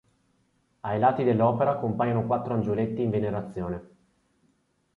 [0.79, 3.89] Ai lati dell'opera compaiono quattro angioletti in venerazione.